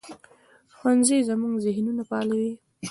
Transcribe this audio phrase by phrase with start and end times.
[0.77, 2.51] ښوونځی زموږ ذهنونه فعالوي